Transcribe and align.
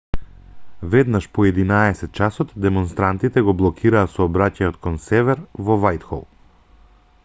веднаш 0.93 1.29
по 1.29 1.45
11:00 1.49 2.09
часот 2.19 2.55
демонстрантите 2.65 3.45
го 3.51 3.55
блокираа 3.61 4.03
сообраќајот 4.15 4.79
кон 4.87 4.97
север 5.09 5.45
во 5.69 5.77
вајтхол 5.85 6.27